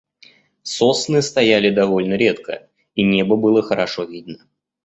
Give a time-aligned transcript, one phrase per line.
[0.63, 4.47] Сосны стояли довольно редко и небо было хорошо видно.